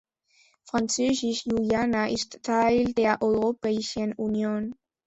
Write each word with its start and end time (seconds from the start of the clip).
Französisch-Guayana 0.63 2.09
ist 2.09 2.39
Teil 2.41 2.85
der 2.95 3.21
Europäischen 3.21 4.13
Union. 4.13 4.73